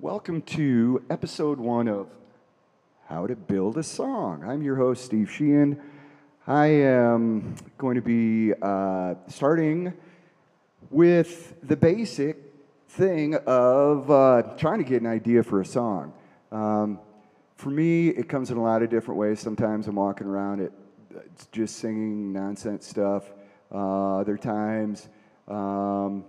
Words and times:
Welcome 0.00 0.42
to 0.42 1.02
episode 1.10 1.58
one 1.58 1.88
of 1.88 2.06
How 3.08 3.26
to 3.26 3.34
Build 3.34 3.76
a 3.78 3.82
Song. 3.82 4.44
I'm 4.46 4.62
your 4.62 4.76
host, 4.76 5.04
Steve 5.04 5.28
Sheehan. 5.28 5.82
I 6.46 6.66
am 6.66 7.56
going 7.78 7.96
to 7.96 8.00
be 8.00 8.54
uh, 8.62 9.16
starting 9.26 9.92
with 10.88 11.56
the 11.64 11.74
basic 11.74 12.36
thing 12.90 13.34
of 13.44 14.08
uh, 14.08 14.42
trying 14.56 14.78
to 14.78 14.84
get 14.84 15.02
an 15.02 15.08
idea 15.08 15.42
for 15.42 15.62
a 15.62 15.66
song. 15.66 16.12
Um, 16.52 17.00
for 17.56 17.70
me, 17.70 18.10
it 18.10 18.28
comes 18.28 18.52
in 18.52 18.56
a 18.56 18.62
lot 18.62 18.84
of 18.84 18.90
different 18.90 19.18
ways. 19.18 19.40
Sometimes 19.40 19.88
I'm 19.88 19.96
walking 19.96 20.28
around, 20.28 20.60
it, 20.60 20.72
it's 21.10 21.46
just 21.46 21.74
singing 21.78 22.32
nonsense 22.32 22.86
stuff. 22.86 23.24
Uh, 23.72 24.18
other 24.18 24.36
times, 24.36 25.08
um, 25.48 26.24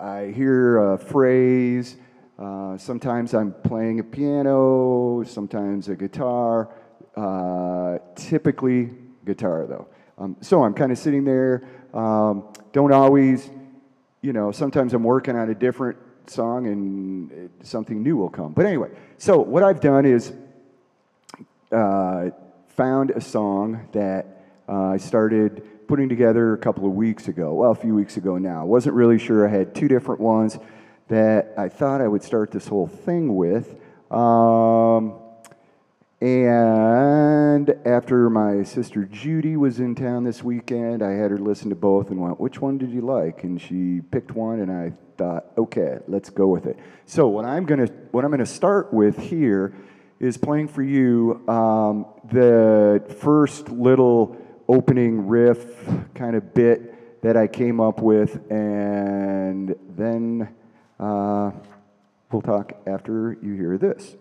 I 0.00 0.26
hear 0.26 0.92
a 0.92 0.96
phrase. 0.96 1.96
Uh, 2.40 2.78
sometimes 2.78 3.34
I'm 3.34 3.52
playing 3.52 4.00
a 4.00 4.02
piano, 4.02 5.22
sometimes 5.26 5.90
a 5.90 5.94
guitar. 5.94 6.70
Uh, 7.14 7.98
typically, 8.14 8.90
guitar 9.26 9.66
though. 9.66 9.86
Um, 10.16 10.36
so 10.40 10.64
I'm 10.64 10.72
kind 10.72 10.90
of 10.90 10.96
sitting 10.96 11.24
there. 11.24 11.68
Um, 11.92 12.44
don't 12.72 12.92
always, 12.92 13.50
you 14.22 14.32
know, 14.32 14.52
sometimes 14.52 14.94
I'm 14.94 15.04
working 15.04 15.36
on 15.36 15.50
a 15.50 15.54
different 15.54 15.98
song 16.28 16.66
and 16.66 17.30
it, 17.32 17.50
something 17.62 18.02
new 18.02 18.16
will 18.16 18.30
come. 18.30 18.52
But 18.52 18.64
anyway, 18.64 18.90
so 19.18 19.38
what 19.38 19.62
I've 19.62 19.80
done 19.80 20.06
is 20.06 20.32
uh, 21.70 22.30
found 22.68 23.10
a 23.10 23.20
song 23.20 23.86
that 23.92 24.44
uh, 24.66 24.92
I 24.92 24.96
started 24.96 25.86
putting 25.86 26.08
together 26.08 26.54
a 26.54 26.58
couple 26.58 26.86
of 26.86 26.92
weeks 26.92 27.28
ago. 27.28 27.52
Well, 27.52 27.72
a 27.72 27.74
few 27.74 27.94
weeks 27.94 28.16
ago 28.16 28.38
now. 28.38 28.64
Wasn't 28.64 28.94
really 28.94 29.18
sure. 29.18 29.46
I 29.46 29.50
had 29.50 29.74
two 29.74 29.88
different 29.88 30.22
ones 30.22 30.58
that 31.10 31.52
I 31.58 31.68
thought 31.68 32.00
I 32.00 32.06
would 32.06 32.22
start 32.22 32.52
this 32.52 32.68
whole 32.68 32.86
thing 32.86 33.34
with. 33.34 33.74
Um, 34.12 35.18
and 36.20 37.70
after 37.84 38.30
my 38.30 38.62
sister 38.62 39.04
Judy 39.06 39.56
was 39.56 39.80
in 39.80 39.96
town 39.96 40.22
this 40.22 40.44
weekend, 40.44 41.02
I 41.02 41.10
had 41.12 41.32
her 41.32 41.38
listen 41.38 41.68
to 41.70 41.74
both 41.74 42.10
and 42.10 42.20
went, 42.20 42.38
Which 42.38 42.60
one 42.60 42.78
did 42.78 42.90
you 42.90 43.00
like? 43.00 43.42
And 43.42 43.60
she 43.60 44.00
picked 44.12 44.32
one, 44.32 44.60
and 44.60 44.70
I 44.70 44.92
thought, 45.18 45.46
Okay, 45.58 45.98
let's 46.06 46.30
go 46.30 46.46
with 46.46 46.66
it. 46.66 46.78
So, 47.06 47.26
what 47.26 47.44
I'm 47.44 47.66
going 47.66 47.86
to 47.86 47.92
what 48.12 48.24
I'm 48.24 48.30
going 48.30 48.38
to 48.38 48.46
start 48.46 48.92
with 48.92 49.18
here 49.18 49.74
is 50.20 50.36
playing 50.36 50.68
for 50.68 50.82
you 50.82 51.42
um, 51.48 52.06
the 52.30 53.02
first 53.18 53.68
little 53.70 54.36
opening 54.68 55.26
riff 55.26 55.58
kind 56.14 56.36
of 56.36 56.54
bit 56.54 57.22
that 57.22 57.36
I 57.36 57.48
came 57.48 57.80
up 57.80 58.00
with, 58.00 58.48
and 58.50 59.74
then 59.96 60.54
uh, 61.00 61.50
we'll 62.30 62.42
talk 62.42 62.74
after 62.86 63.36
you 63.42 63.54
hear 63.54 63.78
this. 63.78 64.14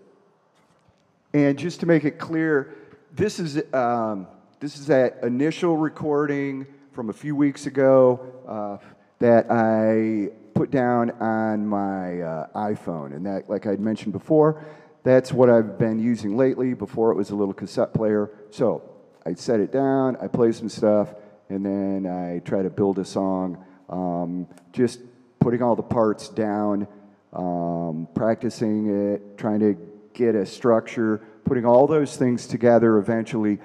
And 1.33 1.59
just 1.59 1.81
to 1.81 1.85
make 1.85 2.05
it 2.05 2.17
clear, 2.17 2.75
this 3.11 3.39
is, 3.39 3.61
um, 3.73 4.27
this 4.59 4.79
is 4.79 4.87
that 4.87 5.19
initial 5.21 5.77
recording 5.77 6.65
from 6.91 7.09
a 7.09 7.13
few 7.13 7.35
weeks 7.35 7.67
ago 7.67 8.33
uh, 8.47 8.83
that 9.19 9.51
I 9.51 10.29
put 10.55 10.71
down 10.71 11.11
on 11.11 11.67
my 11.67 12.21
uh, 12.21 12.47
iPhone. 12.55 13.15
And 13.15 13.25
that, 13.25 13.49
like 13.49 13.67
I'd 13.67 13.79
mentioned 13.79 14.13
before, 14.13 14.65
that's 15.03 15.31
what 15.31 15.49
I've 15.49 15.77
been 15.77 15.99
using 15.99 16.35
lately. 16.35 16.73
Before 16.73 17.11
it 17.11 17.15
was 17.15 17.29
a 17.29 17.35
little 17.35 17.53
cassette 17.53 17.93
player. 17.93 18.31
So 18.49 18.81
I 19.25 19.33
set 19.33 19.59
it 19.59 19.71
down, 19.71 20.17
I 20.21 20.27
play 20.27 20.51
some 20.51 20.69
stuff, 20.69 21.13
and 21.49 21.65
then 21.65 22.07
I 22.07 22.39
try 22.39 22.63
to 22.63 22.69
build 22.69 22.99
a 22.99 23.05
song. 23.05 23.63
Um, 23.89 24.47
just 24.71 24.99
putting 25.39 25.61
all 25.61 25.75
the 25.75 25.83
parts 25.83 26.29
down, 26.29 26.87
um, 27.33 28.07
practicing 28.13 29.13
it, 29.13 29.37
trying 29.37 29.59
to 29.59 29.75
get 30.13 30.35
a 30.35 30.45
structure, 30.45 31.21
putting 31.45 31.65
all 31.65 31.87
those 31.87 32.17
things 32.17 32.47
together 32.47 32.97
eventually, 32.97 33.59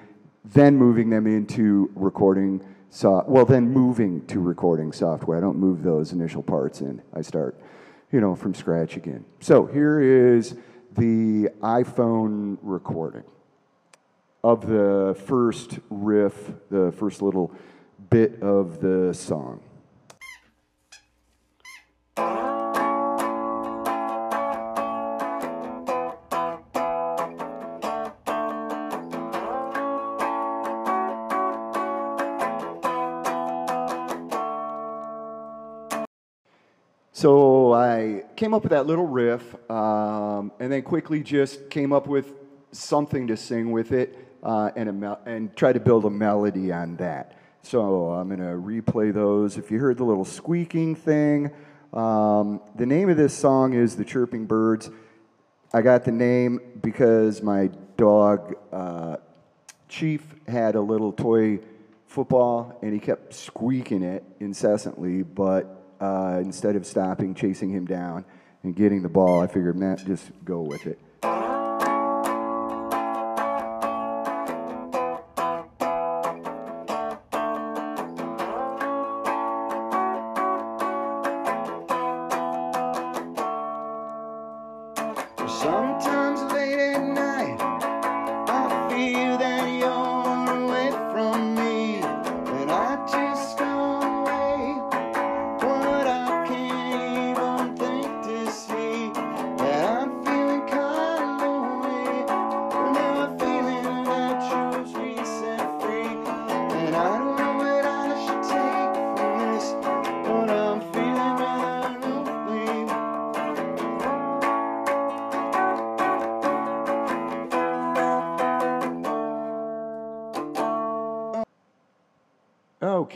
then 0.45 0.77
moving 0.77 1.11
them 1.11 1.27
into 1.27 1.91
recording. 1.95 2.65
So, 2.91 3.25
well, 3.27 3.45
then 3.45 3.71
moving 3.71 4.25
to 4.27 4.41
recording 4.41 4.93
software. 4.93 5.37
I 5.37 5.41
don't 5.41 5.59
move 5.59 5.83
those 5.83 6.13
initial 6.13 6.43
parts 6.43 6.81
in. 6.81 7.03
I 7.13 7.23
start, 7.23 7.59
you 8.13 8.21
know, 8.21 8.35
from 8.35 8.55
scratch 8.55 8.97
again. 8.97 9.25
So 9.41 9.67
here 9.67 10.01
is 10.01 10.57
the 10.93 11.51
iPhone 11.61 12.59
recording 12.63 13.25
of 14.45 14.67
the 14.67 15.21
first 15.27 15.79
riff, 15.91 16.53
the 16.71 16.93
first 16.93 17.23
little 17.23 17.53
bit 18.11 18.41
of 18.43 18.81
the 18.81 19.13
song. 19.13 19.61
Came 38.37 38.55
up 38.55 38.63
with 38.63 38.71
that 38.71 38.87
little 38.87 39.07
riff, 39.07 39.55
um, 39.71 40.53
and 40.59 40.73
then 40.73 40.83
quickly 40.83 41.23
just 41.23 41.71
came 41.71 41.93
up 41.93 42.07
with 42.07 42.33
something 42.73 43.27
to 43.29 43.37
sing 43.37 43.71
with 43.71 43.93
it, 43.93 44.19
uh, 44.43 44.71
and 44.77 45.01
me- 45.01 45.15
and 45.27 45.55
try 45.57 45.73
to 45.73 45.81
build 45.81 46.05
a 46.05 46.11
melody 46.11 46.73
on 46.73 46.97
that. 46.97 47.33
So 47.63 48.11
I'm 48.11 48.29
going 48.29 48.41
to 48.41 48.57
replay 48.57 49.13
those. 49.13 49.57
If 49.57 49.71
you 49.71 49.79
heard 49.79 49.97
the 49.97 50.05
little 50.05 50.25
squeaking 50.25 50.97
thing, 50.97 51.51
um, 51.93 52.61
the 52.77 52.87
name 52.87 53.09
of 53.09 53.17
this 53.17 53.33
song 53.33 53.73
is 53.73 53.97
"The 53.97 54.05
Chirping 54.05 54.47
Birds." 54.47 54.91
I 55.73 55.83
got 55.83 56.05
the 56.05 56.13
name 56.13 56.61
because 56.83 57.43
my 57.43 57.71
dog 57.97 58.55
uh, 58.73 59.17
Chief 59.89 60.23
had 60.47 60.75
a 60.75 60.81
little 60.81 61.13
toy 61.13 61.61
football, 62.07 62.79
and 62.83 62.93
he 62.93 62.99
kept 62.99 63.33
squeaking 63.33 64.03
it 64.03 64.25
incessantly, 64.41 65.23
but 65.23 65.84
uh, 66.05 66.39
instead 66.41 66.77
of 66.77 66.85
stopping, 66.87 67.35
chasing 67.35 67.71
him 67.71 67.87
down, 67.87 68.25
and 68.63 68.77
getting 68.77 69.03
the 69.03 69.09
ball, 69.09 69.41
I 69.41 69.47
figured, 69.47 69.77
man, 69.77 69.97
just 69.97 70.31
go 70.45 70.61
with 70.61 70.87
it. 70.87 70.99
Sometimes 85.47 86.24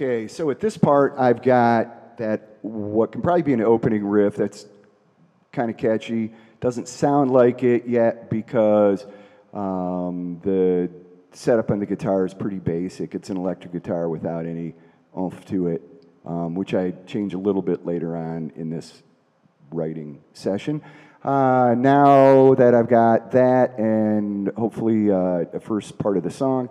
Okay, 0.01 0.29
so 0.29 0.49
at 0.51 0.61
this 0.61 0.77
part, 0.77 1.17
I've 1.19 1.43
got 1.43 2.19
that 2.19 2.59
what 2.63 3.11
can 3.11 3.21
probably 3.21 3.43
be 3.43 3.53
an 3.53 3.61
opening 3.61 4.07
riff 4.07 4.37
that's 4.37 4.65
kind 5.51 5.73
of 5.73 5.77
catchy. 5.77 6.31
Doesn't 6.61 6.87
sound 6.87 7.33
like 7.33 7.65
it 7.65 7.89
yet 7.89 8.31
because 8.31 9.05
um, 9.53 10.39
the 10.45 10.89
setup 11.33 11.73
on 11.73 11.81
the 11.81 11.87
guitar 11.87 12.25
is 12.25 12.33
pretty 12.33 12.61
basic. 12.61 13.17
It's 13.17 13.29
an 13.31 13.39
electric 13.39 13.73
guitar 13.73 14.09
without 14.09 14.47
any 14.47 14.77
oomph 15.19 15.45
to 15.47 15.67
it, 15.67 15.83
um, 16.25 16.55
which 16.55 16.75
I 16.75 16.93
change 17.09 17.35
a 17.35 17.39
little 17.39 17.61
bit 17.61 17.85
later 17.85 18.17
on 18.17 18.53
in 18.55 18.71
this 18.71 19.03
writing 19.73 20.23
session. 20.33 20.81
Uh, 21.25 21.75
now 21.77 22.55
that 22.55 22.73
I've 22.73 22.89
got 22.89 23.33
that 23.33 23.77
and 23.81 24.49
hopefully 24.57 25.11
uh, 25.11 25.47
the 25.53 25.59
first 25.61 25.99
part 25.99 26.17
of 26.17 26.23
the 26.23 26.31
song, 26.31 26.69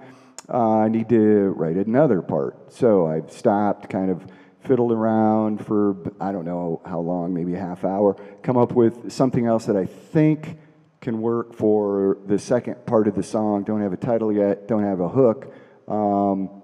uh, 0.51 0.79
I 0.79 0.87
need 0.87 1.09
to 1.09 1.53
write 1.55 1.75
another 1.75 2.21
part. 2.21 2.71
So 2.71 3.07
I've 3.07 3.31
stopped, 3.31 3.89
kind 3.89 4.09
of 4.09 4.25
fiddled 4.61 4.91
around 4.91 5.65
for 5.65 5.95
I 6.19 6.31
don't 6.31 6.45
know 6.45 6.81
how 6.85 6.99
long, 6.99 7.33
maybe 7.33 7.53
a 7.55 7.59
half 7.59 7.83
hour, 7.83 8.15
come 8.43 8.57
up 8.57 8.73
with 8.73 9.11
something 9.11 9.45
else 9.45 9.65
that 9.65 9.75
I 9.75 9.85
think 9.85 10.57
can 11.01 11.21
work 11.21 11.53
for 11.53 12.17
the 12.25 12.39
second 12.39 12.85
part 12.85 13.07
of 13.07 13.15
the 13.15 13.23
song. 13.23 13.63
Don't 13.63 13.81
have 13.81 13.93
a 13.93 13.97
title 13.97 14.31
yet, 14.31 14.67
don't 14.67 14.83
have 14.83 14.99
a 14.99 15.07
hook. 15.07 15.53
Um, 15.87 16.61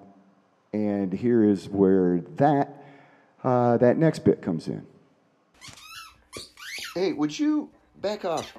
and 0.73 1.13
here 1.13 1.43
is 1.43 1.69
where 1.69 2.21
that, 2.37 2.83
uh, 3.43 3.77
that 3.77 3.97
next 3.97 4.19
bit 4.19 4.41
comes 4.41 4.67
in. 4.67 4.85
Hey, 6.95 7.13
would 7.13 7.37
you 7.37 7.69
back 8.01 8.25
off. 8.25 8.53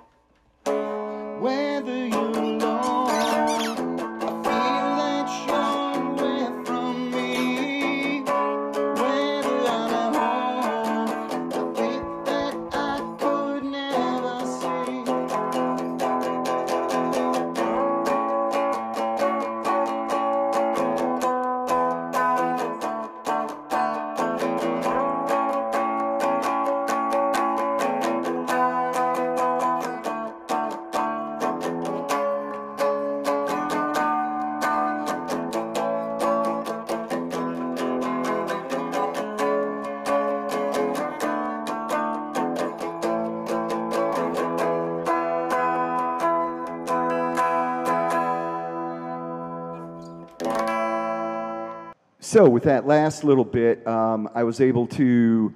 So, 52.35 52.49
with 52.49 52.65
that 52.65 52.85
last 52.85 53.23
little 53.23 53.45
bit, 53.45 53.87
um, 53.87 54.29
I 54.35 54.43
was 54.43 54.61
able 54.61 54.89
to 54.89 55.55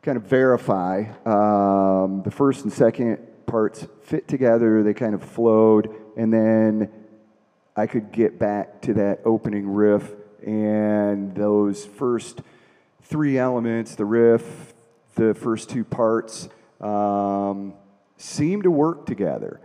kind 0.00 0.16
of 0.16 0.22
verify 0.22 1.00
um, 1.26 2.22
the 2.22 2.30
first 2.30 2.64
and 2.64 2.72
second 2.72 3.18
parts 3.44 3.86
fit 4.04 4.26
together, 4.26 4.82
they 4.82 4.94
kind 4.94 5.14
of 5.14 5.22
flowed, 5.22 5.94
and 6.16 6.32
then 6.32 6.90
I 7.76 7.86
could 7.86 8.10
get 8.10 8.38
back 8.38 8.80
to 8.80 8.94
that 8.94 9.20
opening 9.26 9.68
riff 9.68 10.10
and 10.46 11.34
those 11.34 11.84
first 11.84 12.40
three 13.02 13.36
elements 13.36 13.96
the 13.96 14.06
riff, 14.06 14.72
the 15.14 15.34
first 15.34 15.68
two 15.68 15.84
parts 15.84 16.48
um, 16.80 17.74
seem 18.16 18.62
to 18.62 18.70
work 18.70 19.04
together. 19.04 19.60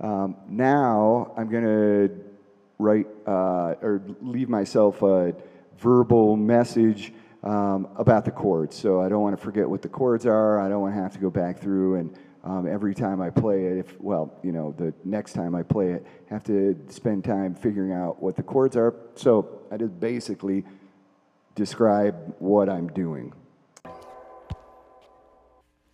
Um, 0.00 0.36
now 0.48 1.34
I'm 1.36 1.50
going 1.50 1.64
to 1.64 2.31
write 2.78 3.06
uh, 3.26 3.74
or 3.82 4.02
leave 4.20 4.48
myself 4.48 5.02
a 5.02 5.34
verbal 5.78 6.36
message 6.36 7.12
um, 7.42 7.88
about 7.96 8.24
the 8.24 8.30
chords. 8.30 8.76
So 8.76 9.00
I 9.00 9.08
don't 9.08 9.22
want 9.22 9.36
to 9.36 9.42
forget 9.42 9.68
what 9.68 9.82
the 9.82 9.88
chords 9.88 10.26
are. 10.26 10.60
I 10.60 10.68
don't 10.68 10.80
want 10.80 10.94
to 10.94 11.00
have 11.00 11.12
to 11.12 11.18
go 11.18 11.30
back 11.30 11.58
through 11.58 11.96
and 11.96 12.16
um, 12.44 12.66
every 12.66 12.94
time 12.94 13.20
I 13.20 13.30
play 13.30 13.66
it, 13.66 13.78
if 13.78 14.00
well, 14.00 14.34
you 14.42 14.50
know, 14.50 14.74
the 14.76 14.92
next 15.04 15.32
time 15.32 15.54
I 15.54 15.62
play 15.62 15.92
it, 15.92 16.04
have 16.28 16.42
to 16.44 16.76
spend 16.88 17.24
time 17.24 17.54
figuring 17.54 17.92
out 17.92 18.20
what 18.20 18.34
the 18.34 18.42
chords 18.42 18.76
are. 18.76 18.94
So 19.14 19.60
I 19.70 19.76
just 19.76 19.98
basically 20.00 20.64
describe 21.54 22.34
what 22.40 22.68
I'm 22.68 22.88
doing. 22.88 23.32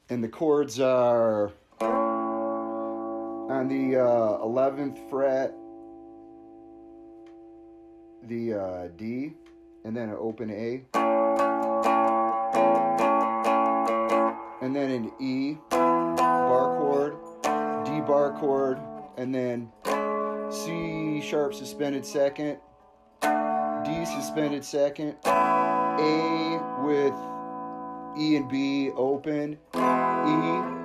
And 0.08 0.25
the 0.25 0.28
chords 0.28 0.80
are 0.80 1.52
on 1.82 3.69
the 3.69 3.98
uh, 4.00 4.38
11th 4.38 5.10
fret, 5.10 5.54
the 8.24 8.54
uh, 8.54 8.88
D, 8.96 9.32
and 9.84 9.96
then 9.96 10.08
an 10.10 10.16
open 10.18 10.50
A, 10.50 10.82
and 14.62 14.74
then 14.74 14.90
an 14.90 15.12
E 15.20 15.56
bar 15.70 16.76
chord, 16.78 17.14
D 17.84 18.00
bar 18.00 18.36
chord, 18.38 18.78
and 19.16 19.34
then 19.34 19.70
C 20.50 21.20
sharp 21.22 21.54
suspended 21.54 22.04
second, 22.04 22.58
D 23.22 24.04
suspended 24.04 24.64
second, 24.64 25.16
A 25.24 26.60
with 26.82 27.14
E 28.18 28.36
and 28.36 28.48
B 28.48 28.90
open, 28.96 29.58
E. 29.74 30.77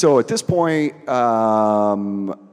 So 0.00 0.18
at 0.18 0.28
this 0.28 0.40
point, 0.40 1.06
um, 1.10 2.48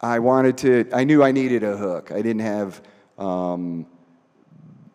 I 0.00 0.18
wanted 0.18 0.58
to, 0.58 0.88
I 0.92 1.04
knew 1.04 1.22
I 1.22 1.30
needed 1.30 1.62
a 1.62 1.76
hook. 1.76 2.10
I 2.10 2.20
didn't 2.20 2.40
have, 2.40 2.82
um, 3.16 3.86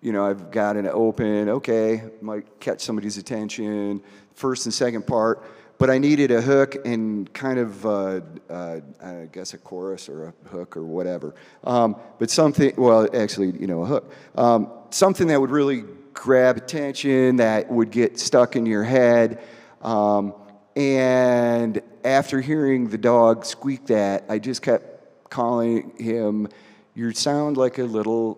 you 0.02 0.12
know, 0.12 0.26
I've 0.26 0.52
got 0.52 0.76
an 0.76 0.90
open, 0.90 1.48
okay, 1.48 2.04
might 2.22 2.60
catch 2.60 2.82
somebody's 2.82 3.18
attention, 3.18 4.04
first 4.34 4.66
and 4.66 4.74
second 4.74 5.08
part, 5.08 5.42
but 5.78 5.90
I 5.90 6.00
needed 6.00 6.32
a 6.32 6.42
hook 6.42 6.76
and 6.86 7.34
kind 7.34 7.60
of, 7.60 7.86
uh, 7.86 8.20
uh, 8.50 8.82
I 9.02 9.30
guess, 9.32 9.54
a 9.54 9.58
chorus 9.58 10.10
or 10.10 10.34
a 10.44 10.50
hook 10.50 10.76
or 10.76 10.84
whatever. 10.84 11.34
Um, 11.64 11.96
but 12.20 12.30
something, 12.30 12.74
well, 12.78 13.08
actually, 13.16 13.52
you 13.52 13.68
know, 13.68 13.84
a 13.84 13.86
hook. 13.86 14.12
Um, 14.36 14.70
something 14.90 15.28
that 15.28 15.40
would 15.40 15.52
really 15.52 15.86
grab 16.14 16.58
attention, 16.58 17.38
that 17.38 17.72
would 17.72 17.90
get 17.90 18.20
stuck 18.20 18.58
in 18.58 18.66
your 18.66 18.84
head. 18.84 19.42
Um, 19.82 20.34
and 20.76 21.82
after 22.04 22.42
hearing 22.42 22.90
the 22.90 22.98
dog 22.98 23.46
squeak 23.46 23.88
that, 23.88 24.26
I 24.30 24.40
just 24.40 24.62
kept 24.62 25.30
calling 25.30 25.92
him, 25.98 26.50
You 26.94 27.12
sound 27.12 27.58
like 27.58 27.78
a 27.78 27.84
little 27.84 28.38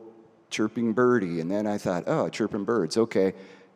chirping 0.49 0.93
birdie. 0.93 1.39
And 1.39 1.49
then 1.49 1.65
I 1.67 1.77
thought, 1.77 2.03
Oh, 2.07 2.29
chirping 2.29 2.63
birds, 2.63 2.97
okay. 2.97 3.33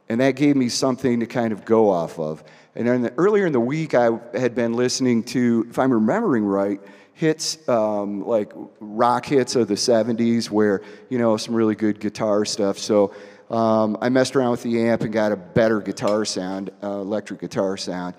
And 0.10 0.20
that 0.22 0.36
gave 0.36 0.56
me 0.56 0.70
something 0.70 1.22
to 1.22 1.26
kind 1.26 1.54
of 1.54 1.66
go 1.66 1.90
off 1.90 2.20
of. 2.20 2.44
And 2.76 2.88
then 2.88 3.02
the, 3.04 3.14
earlier 3.18 3.46
in 3.46 3.54
the 3.54 3.60
week, 3.60 3.94
I 3.94 4.20
had 4.34 4.56
been 4.56 4.74
listening 4.74 5.24
to, 5.26 5.66
if 5.70 5.80
I'm 5.80 5.92
remembering 5.92 6.44
right, 6.44 6.80
hits 7.14 7.68
um, 7.70 8.26
like 8.26 8.52
rock 8.80 9.26
hits 9.26 9.56
of 9.56 9.68
the 9.68 9.76
70s 9.76 10.50
where, 10.50 10.82
you 11.10 11.18
know, 11.18 11.38
some 11.38 11.54
really 11.54 11.76
good 11.76 12.00
guitar 12.00 12.46
stuff. 12.46 12.78
So 12.78 13.14
um, 13.50 13.98
I 14.02 14.10
messed 14.10 14.36
around 14.36 14.52
with 14.52 14.64
the 14.64 14.82
amp 14.82 15.02
and 15.02 15.12
got 15.12 15.32
a 15.32 15.36
better 15.36 15.82
guitar 15.82 16.26
sound, 16.26 16.72
uh, 16.84 16.88
electric 16.88 17.42
guitar 17.42 17.78
sound. 17.78 18.16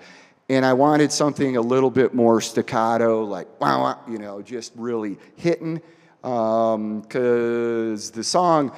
And 0.49 0.65
I 0.65 0.73
wanted 0.73 1.11
something 1.11 1.55
a 1.55 1.61
little 1.61 1.89
bit 1.89 2.13
more 2.13 2.41
staccato, 2.41 3.23
like 3.23 3.47
wow, 3.61 3.99
you 4.09 4.17
know, 4.17 4.41
just 4.41 4.73
really 4.75 5.17
hitting. 5.35 5.81
Because 6.21 6.75
um, 6.75 7.01
the 8.15 8.23
song, 8.23 8.75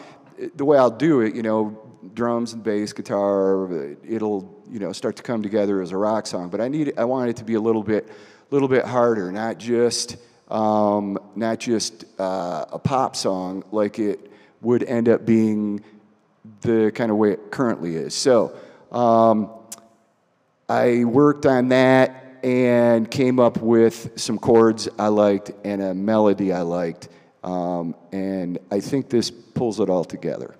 the 0.56 0.66
way 0.66 0.78
I'll 0.78 0.92
do 0.92 1.22
it, 1.22 1.36
you 1.36 1.44
know, 1.44 1.82
drums 2.14 2.54
and 2.54 2.64
bass, 2.64 2.94
guitar, 2.94 3.96
it'll 4.08 4.64
you 4.70 4.80
know 4.80 4.92
start 4.92 5.16
to 5.18 5.24
come 5.24 5.42
together 5.42 5.82
as 5.82 5.92
a 5.92 5.98
rock 5.98 6.28
song. 6.28 6.50
But 6.50 6.62
I 6.62 6.68
need, 6.68 6.94
I 6.98 7.06
want 7.06 7.30
it 7.30 7.38
to 7.38 7.44
be 7.44 7.56
a 7.56 7.62
little 7.62 7.84
bit, 7.84 8.10
little 8.52 8.68
bit 8.68 8.86
harder, 8.86 9.32
not 9.32 9.58
just, 9.58 10.18
um, 10.50 11.18
not 11.36 11.60
just 11.60 12.06
uh, 12.20 12.66
a 12.72 12.80
pop 12.80 13.16
song 13.16 13.64
like 13.72 13.98
it 13.98 14.32
would 14.62 14.84
end 14.84 15.10
up 15.10 15.26
being 15.26 15.84
the 16.62 16.92
kind 16.94 17.10
of 17.10 17.18
way 17.18 17.32
it 17.32 17.52
currently 17.52 17.96
is. 17.96 18.14
So. 18.14 18.56
Um, 18.92 19.50
I 20.68 21.04
worked 21.04 21.46
on 21.46 21.70
that 21.70 22.40
and 22.44 23.10
came 23.10 23.40
up 23.40 23.58
with 23.58 24.20
some 24.20 24.38
chords 24.38 24.88
I 25.00 25.08
liked 25.08 25.52
and 25.64 25.82
a 25.82 25.94
melody 25.94 26.54
I 26.54 26.62
liked. 26.62 27.10
Um, 27.44 27.96
and 28.12 28.58
I 28.72 28.80
think 28.80 29.10
this 29.10 29.30
pulls 29.30 29.80
it 29.80 29.90
all 29.90 30.06
together. 30.06 30.56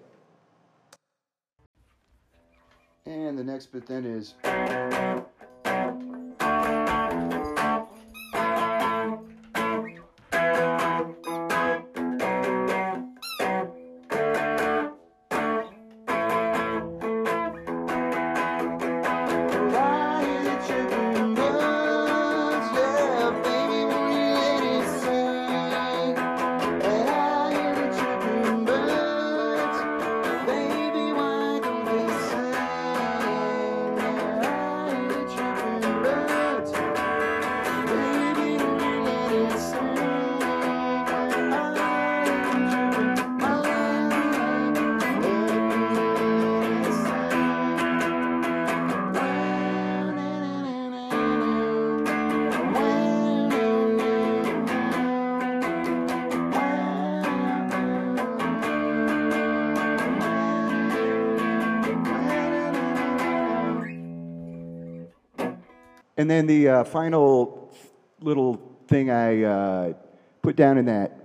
And 3.06 3.38
the 3.38 3.44
next 3.44 3.68
bit 3.68 3.86
then 3.86 4.06
is. 4.06 4.34
And 66.18 66.30
then 66.30 66.48
the 66.48 66.70
uh, 66.70 66.84
final 66.86 67.74
little 68.22 68.62
thing 68.88 69.10
I 69.10 69.44
uh, 69.44 69.94
put 70.42 70.56
down 70.56 70.78
in 70.78 70.86
that 70.86 71.20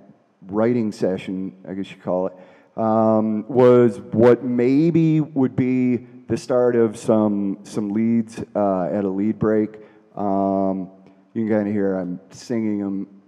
writing 0.46 0.90
session, 0.90 1.56
I 1.68 1.74
guess 1.74 1.90
you 1.90 1.96
call 1.96 2.26
it, 2.26 2.34
um, 2.76 3.44
was 3.48 4.00
what 4.00 4.42
maybe 4.42 5.20
would 5.20 5.54
be 5.54 5.98
the 6.28 6.36
start 6.36 6.74
of 6.76 6.96
some 6.96 7.58
some 7.62 7.90
leads 7.90 8.42
uh, 8.54 8.84
at 8.84 9.04
a 9.04 9.08
lead 9.08 9.38
break. 9.38 9.78
Um, 10.16 10.90
you 11.34 11.44
can 11.44 11.48
kind 11.48 11.68
of 11.68 11.74
hear 11.74 11.96
I'm 11.96 12.18
singing 12.30 12.78
them 12.78 13.22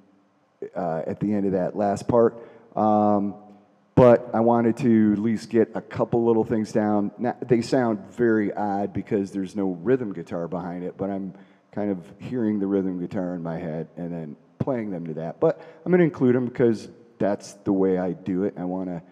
uh, 0.74 1.02
at 1.06 1.20
the 1.20 1.32
end 1.32 1.46
of 1.46 1.52
that 1.52 1.76
last 1.76 2.08
part. 2.08 2.48
Um, 2.76 3.34
but 3.94 4.30
I 4.32 4.40
wanted 4.40 4.78
to 4.78 5.12
at 5.12 5.18
least 5.18 5.50
get 5.50 5.70
a 5.74 5.80
couple 5.80 6.24
little 6.24 6.44
things 6.44 6.72
down. 6.72 7.12
Now, 7.18 7.36
they 7.40 7.60
sound 7.60 8.00
very 8.10 8.52
odd 8.52 8.92
because 8.92 9.30
there's 9.30 9.54
no 9.54 9.72
rhythm 9.82 10.12
guitar 10.12 10.48
behind 10.48 10.82
it, 10.82 10.96
but 10.96 11.10
I'm 11.10 11.34
kind 11.74 11.90
of 11.90 11.98
hearing 12.18 12.58
the 12.58 12.66
rhythm 12.66 13.00
guitar 13.00 13.34
in 13.34 13.42
my 13.42 13.58
head 13.58 13.88
and 13.96 14.12
then 14.12 14.36
playing 14.58 14.90
them 14.90 15.06
to 15.06 15.14
that. 15.14 15.40
But 15.40 15.60
I'm 15.84 15.90
going 15.90 16.00
to 16.00 16.04
include 16.04 16.34
them 16.34 16.46
because 16.46 16.88
that's 17.18 17.54
the 17.64 17.72
way 17.72 17.98
I 17.98 18.12
do 18.12 18.44
it. 18.44 18.54
I 18.56 18.64
want 18.64 18.88
to 18.88 19.02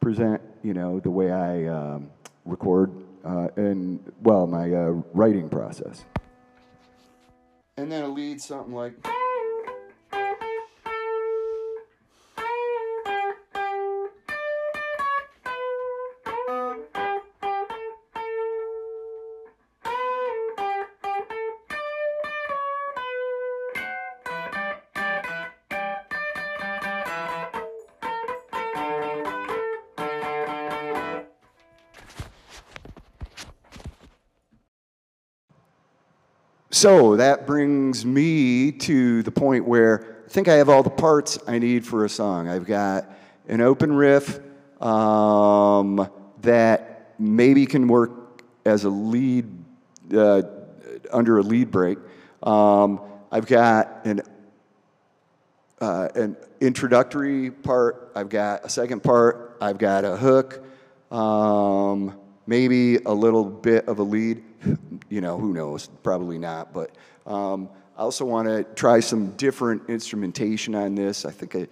present, 0.00 0.40
you 0.62 0.74
know, 0.74 0.98
the 1.00 1.10
way 1.10 1.30
I 1.30 1.66
um, 1.66 2.10
record 2.44 2.90
uh, 3.24 3.48
and, 3.56 4.00
well, 4.22 4.46
my 4.46 4.72
uh, 4.72 5.02
writing 5.12 5.48
process. 5.48 6.04
And 7.76 7.92
then 7.92 8.14
lead 8.14 8.40
something 8.40 8.74
like. 8.74 8.94
So 36.80 37.16
that 37.16 37.46
brings 37.46 38.06
me 38.06 38.72
to 38.72 39.22
the 39.22 39.30
point 39.30 39.66
where 39.66 40.22
I 40.24 40.30
think 40.30 40.48
I 40.48 40.54
have 40.54 40.70
all 40.70 40.82
the 40.82 40.88
parts 40.88 41.38
I 41.46 41.58
need 41.58 41.86
for 41.86 42.06
a 42.06 42.08
song. 42.08 42.48
I've 42.48 42.64
got 42.64 43.04
an 43.48 43.60
open 43.60 43.92
riff 43.92 44.40
um, 44.80 46.10
that 46.40 47.12
maybe 47.18 47.66
can 47.66 47.86
work 47.86 48.42
as 48.64 48.84
a 48.84 48.88
lead 48.88 49.46
uh, 50.16 50.40
under 51.12 51.36
a 51.36 51.42
lead 51.42 51.70
break. 51.70 51.98
Um, 52.42 53.02
I've 53.30 53.46
got 53.46 54.06
an 54.06 54.22
uh, 55.82 56.08
an 56.14 56.34
introductory 56.62 57.50
part. 57.50 58.10
I've 58.14 58.30
got 58.30 58.64
a 58.64 58.70
second 58.70 59.02
part. 59.02 59.58
I've 59.60 59.76
got 59.76 60.06
a 60.06 60.16
hook. 60.16 60.64
Um, 61.12 62.18
maybe 62.46 62.96
a 62.96 63.12
little 63.12 63.44
bit 63.44 63.86
of 63.86 63.98
a 63.98 64.02
lead. 64.02 64.44
You 65.08 65.20
know, 65.20 65.38
who 65.38 65.52
knows? 65.52 65.88
Probably 66.02 66.38
not. 66.38 66.72
But 66.72 66.94
um, 67.26 67.68
I 67.96 68.02
also 68.02 68.24
want 68.24 68.48
to 68.48 68.64
try 68.74 69.00
some 69.00 69.32
different 69.32 69.88
instrumentation 69.88 70.74
on 70.74 70.94
this. 70.94 71.24
I 71.24 71.30
think 71.30 71.56
I, 71.56 71.68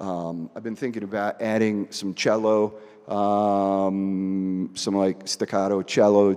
um, 0.00 0.50
I've 0.56 0.62
been 0.62 0.76
thinking 0.76 1.02
about 1.02 1.40
adding 1.42 1.90
some 1.90 2.14
cello, 2.14 2.74
um, 3.08 4.70
some 4.74 4.96
like 4.96 5.26
staccato 5.28 5.82
cello, 5.82 6.30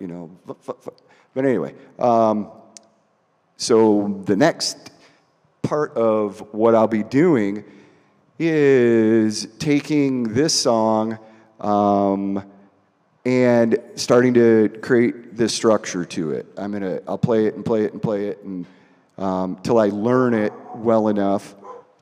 you 0.00 0.06
know. 0.06 0.30
But 1.34 1.44
anyway, 1.44 1.74
um, 1.98 2.50
so 3.56 4.20
the 4.24 4.36
next 4.36 4.90
part 5.62 5.96
of 5.96 6.40
what 6.52 6.74
I'll 6.74 6.88
be 6.88 7.02
doing 7.02 7.64
is 8.38 9.46
taking 9.58 10.32
this 10.32 10.54
song 10.54 11.18
um, 11.60 12.42
and 13.24 13.78
starting 13.96 14.34
to 14.34 14.68
create 14.80 15.36
this 15.36 15.54
structure 15.54 16.04
to 16.04 16.32
it. 16.32 16.46
I'm 16.56 16.72
gonna, 16.72 17.00
I'll 17.06 17.18
play 17.18 17.46
it 17.46 17.54
and 17.54 17.64
play 17.64 17.84
it 17.84 17.92
and 17.92 18.02
play 18.02 18.28
it 18.28 18.42
and 18.44 18.66
um, 19.18 19.58
till 19.62 19.78
I 19.78 19.88
learn 19.88 20.32
it 20.32 20.52
well 20.74 21.08
enough 21.08 21.54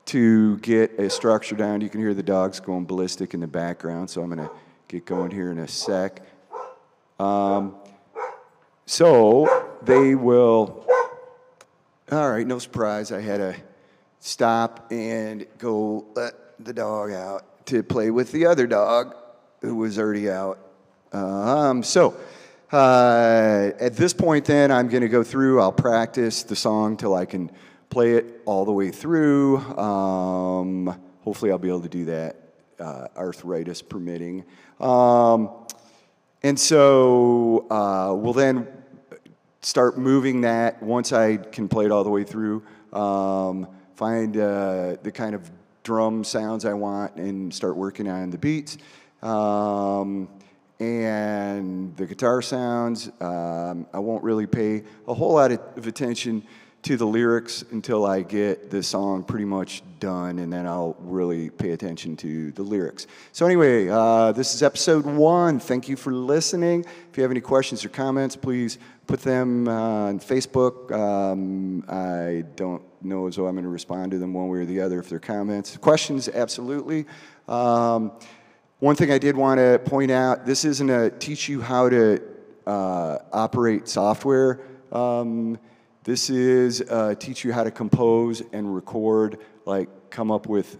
to 0.05 0.57
get 0.57 0.97
a 0.97 1.09
structure 1.09 1.55
down. 1.55 1.81
You 1.81 1.89
can 1.89 1.99
hear 1.99 2.13
the 2.13 2.23
dogs 2.23 2.59
going 2.59 2.85
ballistic 2.85 3.33
in 3.33 3.41
the 3.41 3.47
background, 3.47 4.09
so 4.09 4.21
I'm 4.21 4.29
gonna 4.29 4.49
get 4.87 5.05
going 5.05 5.31
here 5.31 5.51
in 5.51 5.59
a 5.59 5.67
sec. 5.67 6.21
Um, 7.19 7.75
so 8.85 9.67
they 9.83 10.15
will. 10.15 10.85
All 12.11 12.31
right, 12.31 12.47
no 12.47 12.57
surprise. 12.57 13.11
I 13.11 13.21
had 13.21 13.37
to 13.37 13.55
stop 14.19 14.91
and 14.91 15.45
go 15.57 16.05
let 16.15 16.33
the 16.63 16.73
dog 16.73 17.11
out 17.11 17.65
to 17.67 17.83
play 17.83 18.09
with 18.09 18.31
the 18.31 18.45
other 18.45 18.65
dog 18.65 19.15
who 19.61 19.75
was 19.75 19.99
already 19.99 20.29
out 20.29 20.57
um, 21.11 21.83
so 21.83 22.15
uh, 22.71 23.71
at 23.79 23.95
this 23.95 24.13
point, 24.13 24.45
then 24.45 24.71
I'm 24.71 24.89
going 24.89 25.01
to 25.01 25.09
go 25.09 25.23
through. 25.23 25.61
I'll 25.61 25.71
practice 25.71 26.43
the 26.43 26.55
song 26.55 26.97
till 26.97 27.15
I 27.15 27.25
can 27.25 27.51
play 27.89 28.13
it 28.13 28.41
all 28.45 28.65
the 28.65 28.71
way 28.71 28.91
through. 28.91 29.57
Um, 29.77 30.99
hopefully, 31.21 31.51
I'll 31.51 31.57
be 31.57 31.69
able 31.69 31.81
to 31.81 31.89
do 31.89 32.05
that, 32.05 32.35
uh, 32.79 33.07
arthritis 33.17 33.81
permitting. 33.81 34.45
Um, 34.79 35.49
and 36.43 36.59
so 36.59 37.65
uh, 37.69 38.13
we'll 38.15 38.33
then 38.33 38.67
start 39.61 39.97
moving 39.97 40.41
that 40.41 40.81
once 40.81 41.11
I 41.11 41.37
can 41.37 41.67
play 41.67 41.85
it 41.85 41.91
all 41.91 42.03
the 42.03 42.09
way 42.09 42.23
through. 42.23 42.63
Um, 42.93 43.67
find 43.95 44.37
uh, 44.37 44.95
the 45.01 45.11
kind 45.11 45.35
of 45.35 45.49
drum 45.83 46.23
sounds 46.23 46.65
I 46.65 46.73
want 46.73 47.15
and 47.15 47.53
start 47.53 47.75
working 47.75 48.07
on 48.07 48.29
the 48.29 48.37
beats. 48.37 48.77
Um, 49.21 50.29
and 50.79 51.95
the 51.97 52.05
guitar 52.05 52.41
sounds. 52.41 53.09
Um, 53.19 53.85
I 53.93 53.99
won't 53.99 54.23
really 54.23 54.47
pay 54.47 54.83
a 55.07 55.13
whole 55.13 55.33
lot 55.33 55.51
of 55.51 55.87
attention 55.87 56.43
to 56.81 56.95
the 56.95 57.05
lyrics 57.05 57.63
until 57.71 58.05
I 58.05 58.21
get 58.21 58.69
the 58.69 58.81
song 58.81 59.23
pretty 59.23 59.43
much 59.43 59.83
done, 59.99 60.39
and 60.39 60.51
then 60.51 60.65
I'll 60.65 60.95
really 60.99 61.49
pay 61.49 61.71
attention 61.71 62.15
to 62.17 62.51
the 62.53 62.63
lyrics. 62.63 63.05
So, 63.33 63.45
anyway, 63.45 63.89
uh, 63.89 64.31
this 64.31 64.55
is 64.55 64.63
episode 64.63 65.05
one. 65.05 65.59
Thank 65.59 65.89
you 65.89 65.97
for 65.97 66.13
listening. 66.13 66.85
If 67.11 67.17
you 67.17 67.23
have 67.23 67.31
any 67.31 67.41
questions 67.41 67.83
or 67.83 67.89
comments, 67.89 68.37
please 68.37 68.77
put 69.07 69.19
them 69.21 69.67
uh, 69.67 70.07
on 70.07 70.19
Facebook. 70.19 70.91
Um, 70.91 71.83
I 71.89 72.45
don't 72.55 72.81
know 73.03 73.27
as 73.27 73.35
though 73.35 73.47
I'm 73.47 73.55
going 73.55 73.63
to 73.63 73.69
respond 73.69 74.11
to 74.11 74.17
them 74.17 74.33
one 74.33 74.47
way 74.47 74.59
or 74.59 74.65
the 74.65 74.79
other 74.79 74.99
if 74.99 75.09
they're 75.09 75.19
comments. 75.19 75.75
Questions, 75.75 76.29
absolutely. 76.29 77.05
Um, 77.49 78.13
one 78.79 78.95
thing 78.95 79.11
I 79.11 79.17
did 79.17 79.35
want 79.35 79.59
to 79.59 79.79
point 79.83 80.09
out, 80.09 80.45
this 80.45 80.63
isn't 80.63 80.87
to 80.87 81.09
teach 81.09 81.49
you 81.49 81.61
how 81.61 81.89
to 81.89 82.21
uh, 82.65 83.17
operate 83.33 83.89
software. 83.89 84.61
Um, 84.91 85.59
this 86.05 86.29
is 86.29 86.81
uh, 86.89 87.15
teach 87.15 87.43
you 87.43 87.51
how 87.51 87.65
to 87.65 87.71
compose 87.71 88.41
and 88.53 88.73
record, 88.73 89.39
like 89.65 89.89
come 90.09 90.31
up 90.31 90.47
with 90.47 90.77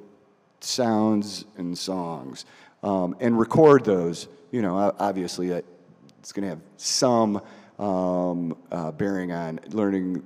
sounds 0.61 1.43
and 1.57 1.77
songs, 1.77 2.45
um, 2.83 3.17
and 3.19 3.37
record 3.37 3.83
those. 3.83 4.29
You 4.51 4.61
know, 4.61 4.95
obviously 4.97 5.49
it's 5.49 6.31
going 6.31 6.43
to 6.43 6.49
have 6.49 6.61
some 6.77 7.41
um, 7.77 8.57
uh, 8.71 8.91
bearing 8.91 9.33
on 9.33 9.59
learning 9.71 10.23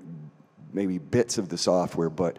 maybe 0.74 1.00
bits 1.00 1.40
of 1.40 1.50
the 1.50 1.58
software, 1.58 2.10
but 2.12 2.38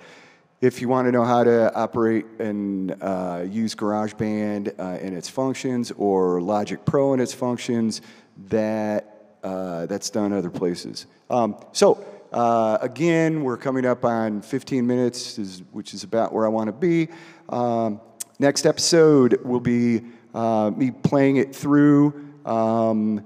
if 0.65 0.81
you 0.81 0.89
want 0.89 1.07
to 1.07 1.13
know 1.13 1.25
how 1.25 1.45
to 1.45 1.73
operate 1.75 2.25
and 2.39 2.97
uh, 3.03 3.45
use 3.47 3.75
GarageBand 3.75 4.79
uh, 4.79 4.83
and 4.83 5.15
its 5.15 5.29
functions 5.29 5.93
or 5.99 6.41
Logic 6.41 6.83
Pro 6.87 7.13
and 7.13 7.21
its 7.21 7.35
functions, 7.35 8.01
that, 8.49 9.37
uh, 9.43 9.85
that's 9.85 10.09
done 10.09 10.33
other 10.33 10.49
places. 10.49 11.05
Um, 11.29 11.57
so 11.73 12.03
uh, 12.33 12.79
again, 12.81 13.45
we're 13.45 13.59
coming 13.59 13.85
up 13.85 14.07
on 14.07 14.41
15 14.41 14.87
minutes, 14.87 15.39
is, 15.39 15.63
which 15.73 15.93
is 15.93 16.03
about 16.03 16.33
where 16.33 16.47
I 16.47 16.49
want 16.49 16.69
to 16.69 16.73
be. 16.73 17.09
Um, 17.51 18.01
next 18.39 18.65
episode 18.65 19.39
will 19.45 19.61
be 19.61 20.01
uh, 20.33 20.71
me 20.75 20.93
playing 20.93 21.37
it 21.37 21.55
through 21.55 22.33
um, 22.47 23.23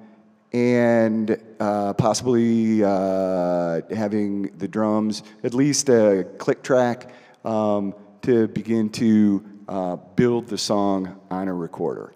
and 0.52 1.40
uh, 1.60 1.92
possibly 1.92 2.78
having 2.80 4.50
the 4.58 4.66
drums, 4.66 5.22
at 5.44 5.54
least 5.54 5.88
a 5.88 6.26
click 6.38 6.64
track 6.64 7.12
um, 7.44 7.94
to 8.22 8.48
begin 8.48 8.90
to 8.90 9.44
uh, 9.68 9.96
build 10.16 10.48
the 10.48 10.58
song 10.58 11.20
on 11.30 11.48
a 11.48 11.54
recorder. 11.54 12.12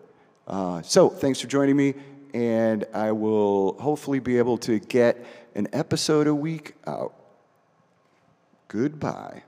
Uh, 0.47 0.83
so 0.83 1.09
thanks 1.09 1.41
for 1.41 1.47
joining 1.47 1.77
me, 1.77 1.95
and 2.35 2.85
I 2.93 3.13
will 3.13 3.75
hopefully 3.81 4.19
be 4.19 4.39
able 4.39 4.59
to 4.59 4.79
get 4.79 5.25
an 5.55 5.69
episode 5.73 6.27
a 6.27 6.35
week 6.35 6.75
out. 6.87 7.15
Goodbye. 8.69 9.43